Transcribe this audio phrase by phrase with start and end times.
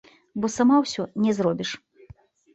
[0.45, 1.77] Бо сама ўсё не зробіш.